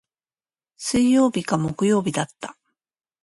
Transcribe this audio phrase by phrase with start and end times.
[0.77, 2.57] 水曜日か木曜日だった。